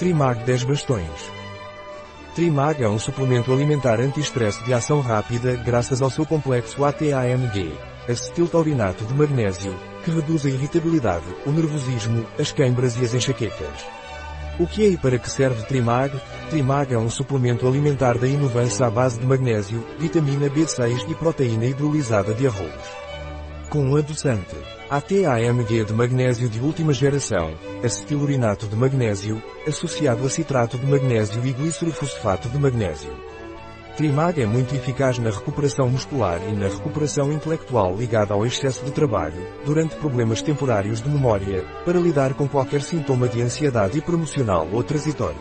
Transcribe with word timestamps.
Trimag 0.00 0.44
10 0.46 0.64
bastões. 0.64 1.30
Trimag 2.34 2.82
é 2.82 2.88
um 2.88 2.98
suplemento 2.98 3.52
alimentar 3.52 4.00
anti-estresse 4.00 4.64
de 4.64 4.72
ação 4.72 5.02
rápida 5.02 5.56
graças 5.56 6.00
ao 6.00 6.08
seu 6.08 6.24
complexo 6.24 6.82
ATAMG, 6.86 7.74
acetiltaurinato 8.08 9.04
de 9.04 9.12
magnésio, 9.12 9.78
que 10.02 10.10
reduz 10.10 10.46
a 10.46 10.48
irritabilidade, 10.48 11.26
o 11.44 11.50
nervosismo, 11.50 12.26
as 12.38 12.50
queimbras 12.50 12.96
e 12.96 13.04
as 13.04 13.12
enxaquecas. 13.12 13.84
O 14.58 14.66
que 14.66 14.86
é 14.86 14.88
e 14.88 14.96
para 14.96 15.18
que 15.18 15.28
serve 15.28 15.66
Trimag? 15.66 16.18
Trimag 16.48 16.94
é 16.94 16.98
um 16.98 17.10
suplemento 17.10 17.68
alimentar 17.68 18.16
da 18.16 18.26
Inovance 18.26 18.82
à 18.82 18.88
base 18.88 19.20
de 19.20 19.26
magnésio, 19.26 19.86
vitamina 19.98 20.48
B6 20.48 21.10
e 21.10 21.14
proteína 21.14 21.66
hidrolisada 21.66 22.32
de 22.32 22.46
arroz. 22.46 22.72
Com 23.68 23.84
um 23.84 23.96
adoçante. 23.96 24.56
ATAMG 24.88 25.84
de 25.84 25.92
magnésio 25.92 26.48
de 26.48 26.58
última 26.58 26.94
geração, 26.94 27.52
acetilurinato 27.82 28.66
de 28.66 28.76
magnésio, 28.76 29.42
associado 29.66 30.26
a 30.26 30.30
citrato 30.30 30.78
de 30.78 30.86
magnésio 30.86 31.44
e 31.44 31.52
glicerofosfato 31.52 32.48
de 32.48 32.58
magnésio. 32.58 33.10
Trimag 33.96 34.40
é 34.40 34.46
muito 34.46 34.74
eficaz 34.74 35.18
na 35.18 35.30
recuperação 35.30 35.88
muscular 35.88 36.40
e 36.48 36.52
na 36.52 36.68
recuperação 36.68 37.30
intelectual 37.32 37.94
ligada 37.94 38.32
ao 38.32 38.46
excesso 38.46 38.84
de 38.84 38.92
trabalho, 38.92 39.46
durante 39.64 39.96
problemas 39.96 40.40
temporários 40.40 41.02
de 41.02 41.08
memória, 41.08 41.64
para 41.84 41.98
lidar 41.98 42.32
com 42.34 42.48
qualquer 42.48 42.82
sintoma 42.82 43.28
de 43.28 43.42
ansiedade 43.42 44.00
promocional 44.00 44.66
ou 44.72 44.82
transitória. 44.82 45.36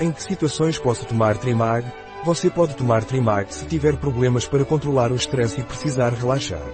Em 0.00 0.10
que 0.12 0.22
situações 0.22 0.78
posso 0.78 1.04
tomar 1.04 1.36
Trimag? 1.36 1.86
Você 2.24 2.48
pode 2.48 2.74
tomar 2.74 3.04
Trimag 3.04 3.52
se 3.52 3.66
tiver 3.66 3.96
problemas 3.96 4.46
para 4.46 4.64
controlar 4.64 5.12
o 5.12 5.16
estresse 5.16 5.60
e 5.60 5.64
precisar 5.64 6.10
relaxar. 6.10 6.66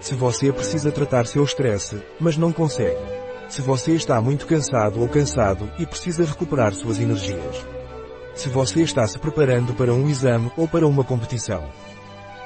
Se 0.00 0.14
você 0.14 0.52
precisa 0.52 0.90
tratar 0.92 1.26
seu 1.26 1.44
estresse, 1.44 2.00
mas 2.20 2.36
não 2.36 2.52
consegue. 2.52 3.23
Se 3.54 3.62
você 3.62 3.92
está 3.92 4.20
muito 4.20 4.46
cansado 4.46 5.00
ou 5.00 5.08
cansado 5.08 5.70
e 5.78 5.86
precisa 5.86 6.24
recuperar 6.24 6.74
suas 6.74 6.98
energias. 6.98 7.64
Se 8.34 8.48
você 8.48 8.82
está 8.82 9.06
se 9.06 9.16
preparando 9.16 9.72
para 9.74 9.94
um 9.94 10.08
exame 10.08 10.50
ou 10.56 10.66
para 10.66 10.84
uma 10.88 11.04
competição. 11.04 11.62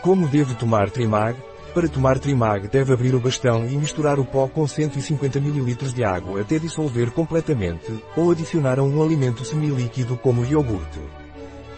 Como 0.03 0.29
devo 0.29 0.55
tomar 0.55 0.91
Trimag? 0.91 1.35
Para 1.73 1.89
tomar 1.89 2.19
Trimag 2.19 2.69
deve 2.69 2.93
abrir 2.93 3.15
o 3.15 3.21
bastão 3.21 3.67
e 3.67 3.75
misturar 3.75 4.21
o 4.21 4.25
pó 4.27 4.49
com 4.49 4.67
150 4.67 5.39
ml 5.39 5.77
de 5.95 6.05
água 6.05 6.43
até 6.43 6.59
dissolver 6.59 7.11
completamente, 7.11 8.05
ou 8.15 8.31
adicionar 8.31 8.79
a 8.79 8.83
um 8.83 9.03
alimento 9.03 9.47
semilíquido 9.47 10.15
como 10.19 10.45
iogurte. 10.45 11.01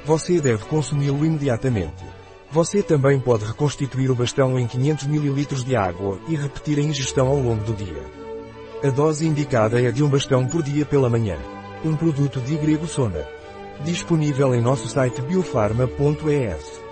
Você 0.05 0.41
deve 0.41 0.65
consumi-lo 0.65 1.25
imediatamente. 1.25 2.05
Você 2.51 2.83
também 2.83 3.21
pode 3.21 3.45
reconstituir 3.45 4.11
o 4.11 4.17
bastão 4.17 4.59
em 4.59 4.67
500 4.67 5.07
ml 5.07 5.45
de 5.63 5.77
água 5.77 6.19
e 6.27 6.35
repetir 6.35 6.81
a 6.81 6.83
ingestão 6.83 7.29
ao 7.29 7.39
longo 7.39 7.63
do 7.63 7.75
dia. 7.75 8.20
A 8.83 8.89
dose 8.89 9.27
indicada 9.27 9.79
é 9.79 9.93
de 9.93 10.03
um 10.03 10.09
bastão 10.09 10.47
por 10.47 10.63
dia 10.63 10.87
pela 10.87 11.11
manhã. 11.11 11.37
Um 11.85 11.95
produto 11.95 12.41
de 12.41 12.57
Grego 12.57 12.87
Sona. 12.87 13.27
Disponível 13.85 14.55
em 14.55 14.63
nosso 14.63 14.89
site 14.89 15.21
biofarma.es. 15.21 16.90